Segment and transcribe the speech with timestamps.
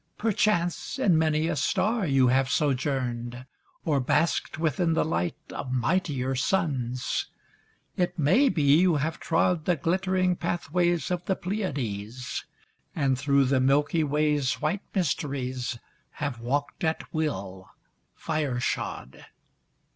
[0.17, 3.45] perchance in many a star You have sojourned,
[3.85, 7.27] or basked within the light Of mightier suns;
[7.95, 12.45] it may be you have trod The glittering pathways of the Pleiades,
[12.95, 15.77] And through the Milky Way's white mysteries
[16.13, 17.69] Have walked at will,
[18.15, 19.27] fire shod.